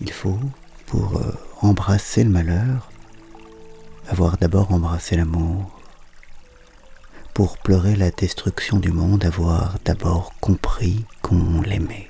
Il 0.00 0.12
faut, 0.12 0.38
pour 0.86 1.16
euh, 1.16 1.32
embrasser 1.60 2.22
le 2.22 2.30
malheur, 2.30 2.88
avoir 4.08 4.38
d'abord 4.38 4.70
embrassé 4.70 5.16
l'amour. 5.16 5.80
Pour 7.34 7.58
pleurer 7.58 7.96
la 7.96 8.12
destruction 8.12 8.78
du 8.78 8.92
monde, 8.92 9.24
avoir 9.24 9.78
d'abord 9.84 10.32
compris 10.40 11.04
qu'on 11.20 11.62
l'aimait. 11.62 12.08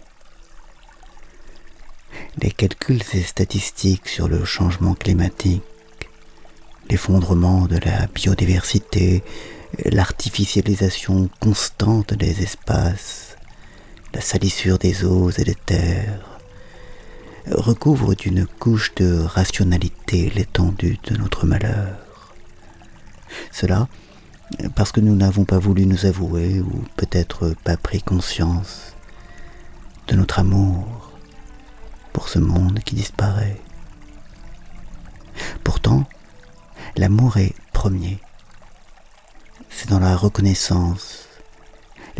Les 2.42 2.50
calculs 2.50 3.02
et 3.14 3.22
statistiques 3.22 4.08
sur 4.08 4.28
le 4.28 4.44
changement 4.44 4.92
climatique, 4.92 5.62
l'effondrement 6.90 7.66
de 7.66 7.78
la 7.78 8.06
biodiversité, 8.06 9.24
l'artificialisation 9.86 11.30
constante 11.40 12.12
des 12.12 12.42
espaces, 12.42 13.29
la 14.14 14.20
salissure 14.20 14.78
des 14.78 15.04
eaux 15.04 15.30
et 15.30 15.44
des 15.44 15.54
terres, 15.54 16.38
recouvre 17.50 18.14
d'une 18.14 18.46
couche 18.46 18.94
de 18.96 19.20
rationalité 19.20 20.30
l'étendue 20.30 20.98
de 21.04 21.16
notre 21.16 21.46
malheur. 21.46 22.34
Cela 23.52 23.88
parce 24.74 24.92
que 24.92 25.00
nous 25.00 25.14
n'avons 25.14 25.44
pas 25.44 25.58
voulu 25.58 25.86
nous 25.86 26.06
avouer 26.06 26.60
ou 26.60 26.84
peut-être 26.96 27.54
pas 27.64 27.76
pris 27.76 28.02
conscience 28.02 28.94
de 30.08 30.16
notre 30.16 30.40
amour 30.40 31.12
pour 32.12 32.28
ce 32.28 32.38
monde 32.38 32.80
qui 32.80 32.94
disparaît. 32.96 33.60
Pourtant, 35.62 36.04
l'amour 36.96 37.36
est 37.36 37.54
premier. 37.72 38.18
C'est 39.70 39.88
dans 39.88 40.00
la 40.00 40.16
reconnaissance, 40.16 41.28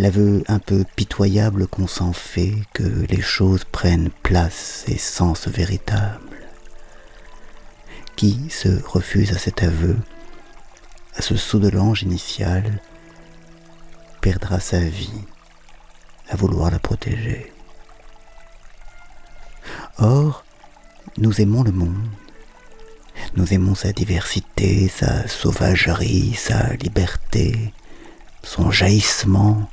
l'aveu 0.01 0.43
un 0.49 0.59
peu 0.59 0.85
pitoyable 0.97 1.67
qu'on 1.67 1.87
s'en 1.87 2.15
fait 2.15 2.55
que 2.73 2.83
les 2.83 3.21
choses 3.21 3.65
prennent 3.65 4.09
place 4.23 4.85
et 4.89 4.97
sens 4.97 5.47
véritable. 5.47 6.39
Qui 8.17 8.49
se 8.49 8.83
refuse 8.83 9.33
à 9.33 9.39
cet 9.39 9.63
aveu, 9.63 9.97
à 11.17 11.23
ce 11.23 11.37
saut 11.37 11.59
de 11.59 11.69
l'ange 11.69 12.03
initial, 12.03 12.81
perdra 14.23 14.59
sa 14.59 14.81
vie 14.81 15.25
à 16.31 16.37
vouloir 16.37 16.71
la 16.71 16.79
protéger. 16.79 17.53
Or, 19.99 20.45
nous 21.19 21.43
aimons 21.43 21.63
le 21.63 21.73
monde. 21.73 22.09
Nous 23.37 23.53
aimons 23.53 23.75
sa 23.75 23.93
diversité, 23.93 24.89
sa 24.89 25.29
sauvagerie, 25.29 26.33
sa 26.35 26.73
liberté, 26.75 27.75
son 28.43 28.71
jaillissement, 28.71 29.69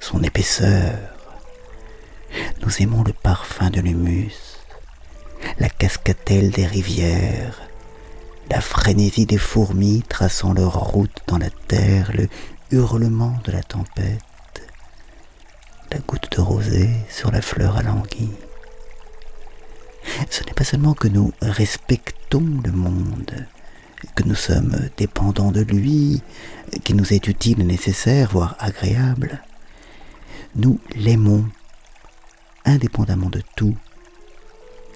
son 0.00 0.22
épaisseur. 0.22 0.98
Nous 2.62 2.82
aimons 2.82 3.04
le 3.04 3.12
parfum 3.12 3.70
de 3.70 3.80
l'humus, 3.80 4.58
la 5.58 5.68
cascatelle 5.68 6.50
des 6.50 6.66
rivières, 6.66 7.60
la 8.50 8.60
frénésie 8.60 9.26
des 9.26 9.38
fourmis 9.38 10.02
traçant 10.08 10.54
leur 10.54 10.72
route 10.72 11.22
dans 11.26 11.38
la 11.38 11.50
terre, 11.50 12.10
le 12.14 12.28
hurlement 12.72 13.36
de 13.44 13.52
la 13.52 13.62
tempête, 13.62 14.22
la 15.92 15.98
goutte 15.98 16.32
de 16.32 16.40
rosée 16.40 16.90
sur 17.08 17.30
la 17.30 17.42
fleur 17.42 17.76
alanguie. 17.76 18.32
Ce 20.30 20.42
n'est 20.44 20.54
pas 20.54 20.64
seulement 20.64 20.94
que 20.94 21.08
nous 21.08 21.32
respectons 21.42 22.60
le 22.64 22.72
monde, 22.72 23.46
que 24.14 24.22
nous 24.22 24.34
sommes 24.34 24.88
dépendants 24.96 25.52
de 25.52 25.60
lui, 25.60 26.22
qu'il 26.84 26.96
nous 26.96 27.12
est 27.12 27.26
utile 27.28 27.60
et 27.60 27.64
nécessaire, 27.64 28.30
voire 28.32 28.56
agréable 28.58 29.42
nous 30.56 30.78
l'aimons 30.94 31.44
indépendamment 32.64 33.30
de 33.30 33.42
tout, 33.56 33.76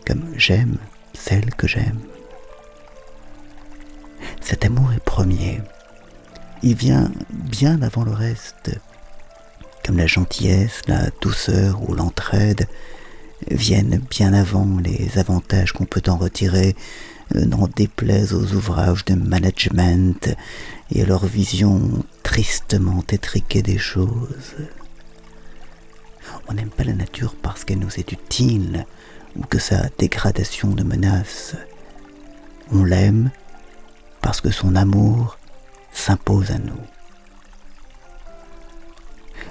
comme 0.07 0.25
j'aime 0.37 0.79
celle 1.15 1.55
que 1.55 1.67
j'aime. 1.67 2.01
Cet 4.41 4.65
amour 4.65 4.93
est 4.93 5.05
premier. 5.05 5.61
Il 6.63 6.75
vient 6.75 7.11
bien 7.31 7.83
avant 7.83 8.05
le 8.05 8.13
reste, 8.13 8.71
comme 9.85 9.97
la 9.97 10.07
gentillesse, 10.07 10.83
la 10.87 11.11
douceur 11.21 11.89
ou 11.89 11.95
l'entraide 11.95 12.67
viennent 13.51 14.01
bien 14.11 14.33
avant 14.33 14.79
les 14.83 15.19
avantages 15.19 15.73
qu'on 15.73 15.85
peut 15.85 16.03
en 16.09 16.17
retirer, 16.17 16.75
euh, 17.35 17.45
n'en 17.45 17.69
déplaise 17.69 18.33
aux 18.33 18.55
ouvrages 18.55 19.05
de 19.05 19.15
management 19.15 20.35
et 20.91 21.03
à 21.03 21.07
leur 21.07 21.27
vision 21.27 21.81
tristement 22.23 23.05
étriquée 23.11 23.63
des 23.63 23.79
choses. 23.79 24.55
On 26.49 26.55
n'aime 26.55 26.71
pas 26.71 26.85
la 26.85 26.93
nature 26.93 27.35
parce 27.41 27.65
qu'elle 27.65 27.79
nous 27.79 27.99
est 27.99 28.13
utile 28.13 28.87
ou 29.37 29.43
que 29.43 29.59
sa 29.59 29.89
dégradation 29.99 30.69
nous 30.69 30.85
menace. 30.85 31.57
On 32.73 32.85
l'aime 32.85 33.31
parce 34.21 34.41
que 34.41 34.51
son 34.51 34.77
amour 34.77 35.39
s'impose 35.93 36.51
à 36.51 36.59
nous. 36.59 36.81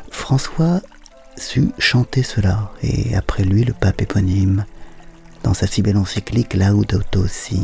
François 0.10 0.82
sut 1.36 1.72
chanter 1.80 2.24
cela, 2.24 2.72
et 2.82 3.16
après 3.16 3.44
lui 3.44 3.64
le 3.64 3.74
pape 3.74 4.02
éponyme, 4.02 4.66
dans 5.44 5.54
sa 5.54 5.68
si 5.68 5.82
belle 5.82 5.98
encyclique 5.98 6.54
Laudato 6.54 7.28
Si. 7.28 7.62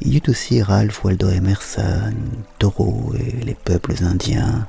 Il 0.00 0.14
y 0.14 0.18
eut 0.18 0.30
aussi 0.30 0.62
Ralph 0.62 1.04
Waldo 1.04 1.28
Emerson, 1.28 2.14
Thoreau 2.58 3.12
et 3.18 3.44
les 3.44 3.54
peuples 3.54 4.04
indiens, 4.04 4.66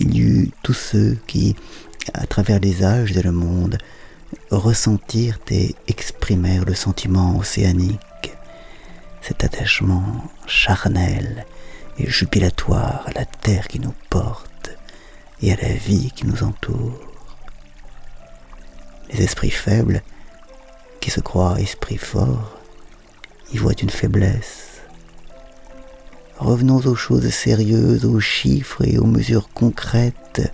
il 0.00 0.14
y 0.14 0.20
eut 0.20 0.50
tous 0.62 0.74
ceux 0.74 1.16
qui, 1.26 1.56
à 2.12 2.26
travers 2.26 2.60
les 2.60 2.84
âges 2.84 3.16
et 3.16 3.22
le 3.22 3.32
monde, 3.32 3.78
ressentirent 4.50 5.38
et 5.50 5.74
exprimèrent 5.86 6.64
le 6.64 6.74
sentiment 6.74 7.36
océanique, 7.38 8.34
cet 9.20 9.44
attachement 9.44 10.24
charnel 10.46 11.46
et 11.98 12.10
jubilatoire 12.10 13.04
à 13.06 13.12
la 13.12 13.24
terre 13.24 13.68
qui 13.68 13.80
nous 13.80 13.94
porte 14.10 14.70
et 15.40 15.52
à 15.52 15.56
la 15.56 15.72
vie 15.72 16.10
qui 16.14 16.26
nous 16.26 16.42
entoure. 16.42 17.00
Les 19.12 19.22
esprits 19.22 19.50
faibles, 19.50 20.02
qui 21.00 21.10
se 21.10 21.20
croient 21.20 21.60
esprits 21.60 21.98
forts, 21.98 22.58
y 23.52 23.58
voient 23.58 23.80
une 23.80 23.90
faiblesse 23.90 24.73
Revenons 26.44 26.76
aux 26.84 26.94
choses 26.94 27.30
sérieuses, 27.30 28.04
aux 28.04 28.20
chiffres 28.20 28.84
et 28.86 28.98
aux 28.98 29.06
mesures 29.06 29.48
concrètes, 29.54 30.52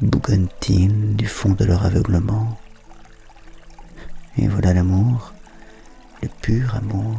bougonnent-ils 0.00 1.16
du 1.16 1.26
fond 1.26 1.50
de 1.50 1.64
leur 1.64 1.84
aveuglement. 1.84 2.56
Et 4.38 4.46
voilà 4.46 4.72
l'amour, 4.72 5.32
le 6.22 6.28
pur 6.40 6.76
amour, 6.76 7.18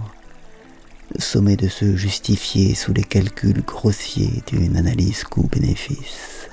sommet 1.19 1.57
de 1.57 1.67
se 1.67 1.97
justifier 1.97 2.73
sous 2.73 2.94
les 2.94 3.03
calculs 3.03 3.61
grossiers 3.66 4.44
d'une 4.47 4.77
analyse 4.77 5.25
coût-bénéfice. 5.25 6.47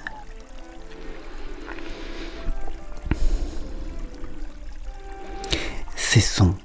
Cessons 5.95 6.57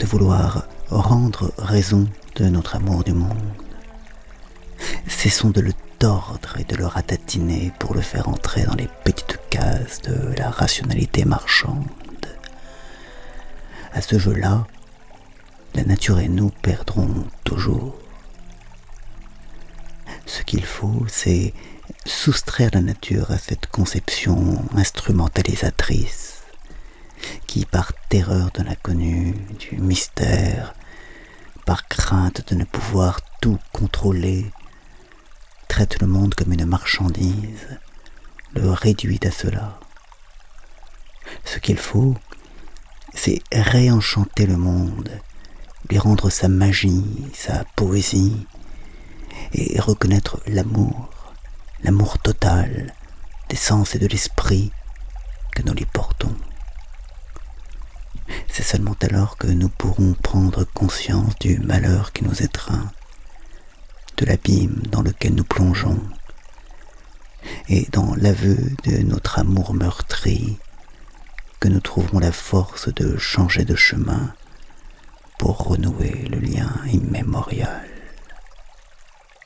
de 0.00 0.06
vouloir 0.06 0.66
rendre 0.88 1.52
raison 1.56 2.08
de 2.36 2.46
notre 2.46 2.76
amour 2.76 3.04
du 3.04 3.12
monde. 3.12 3.52
Cessons 5.08 5.50
de 5.50 5.60
le 5.60 5.72
tordre 5.98 6.56
et 6.58 6.64
de 6.64 6.76
le 6.76 6.86
ratatiner 6.86 7.72
pour 7.78 7.94
le 7.94 8.00
faire 8.00 8.28
entrer 8.28 8.64
dans 8.64 8.74
les 8.74 8.88
petites 9.04 9.38
cases 9.50 10.00
de 10.02 10.34
la 10.36 10.50
rationalité 10.50 11.24
marchande. 11.24 11.86
À 13.92 14.00
ce 14.00 14.18
jeu-là, 14.18 14.66
la 15.74 15.84
nature 15.84 16.20
et 16.20 16.28
nous 16.28 16.50
perdrons 16.62 17.26
toujours. 17.44 17.94
Ce 20.26 20.42
qu'il 20.42 20.64
faut, 20.64 21.04
c'est 21.08 21.52
soustraire 22.06 22.70
la 22.72 22.80
nature 22.80 23.30
à 23.30 23.38
cette 23.38 23.66
conception 23.66 24.64
instrumentalisatrice 24.76 26.42
qui, 27.46 27.64
par 27.66 27.92
terreur 28.08 28.50
de 28.52 28.62
l'inconnu, 28.62 29.34
du 29.58 29.76
mystère, 29.76 30.74
crainte 31.76 32.48
de 32.48 32.54
ne 32.54 32.64
pouvoir 32.64 33.20
tout 33.40 33.58
contrôler, 33.72 34.50
traite 35.68 36.00
le 36.00 36.06
monde 36.06 36.34
comme 36.34 36.52
une 36.52 36.64
marchandise, 36.64 37.78
le 38.54 38.70
réduit 38.70 39.20
à 39.24 39.30
cela. 39.30 39.78
Ce 41.44 41.58
qu'il 41.58 41.78
faut, 41.78 42.16
c'est 43.14 43.40
réenchanter 43.52 44.46
le 44.46 44.56
monde, 44.56 45.10
lui 45.88 45.98
rendre 45.98 46.28
sa 46.30 46.48
magie, 46.48 47.28
sa 47.34 47.64
poésie, 47.76 48.46
et 49.52 49.80
reconnaître 49.80 50.40
l'amour, 50.46 51.10
l'amour 51.82 52.18
total 52.18 52.94
des 53.48 53.56
sens 53.56 53.94
et 53.94 53.98
de 53.98 54.06
l'esprit 54.06 54.70
que 55.54 55.62
nous 55.62 55.72
lui 55.74 55.86
portons. 55.86 56.36
C'est 58.48 58.62
seulement 58.62 58.96
alors 59.00 59.36
que 59.36 59.46
nous 59.46 59.68
pourrons 59.68 60.14
prendre 60.14 60.64
conscience 60.64 61.38
du 61.38 61.58
malheur 61.58 62.12
qui 62.12 62.24
nous 62.24 62.42
étreint, 62.42 62.90
de 64.16 64.26
l'abîme 64.26 64.82
dans 64.90 65.02
lequel 65.02 65.34
nous 65.34 65.44
plongeons, 65.44 66.00
et 67.68 67.86
dans 67.92 68.14
l'aveu 68.16 68.56
de 68.84 68.98
notre 69.02 69.38
amour 69.38 69.74
meurtri, 69.74 70.58
que 71.58 71.68
nous 71.68 71.80
trouverons 71.80 72.18
la 72.18 72.32
force 72.32 72.92
de 72.92 73.16
changer 73.18 73.64
de 73.64 73.76
chemin 73.76 74.34
pour 75.38 75.58
renouer 75.58 76.26
le 76.30 76.38
lien 76.38 76.70
immémorial. 76.90 77.99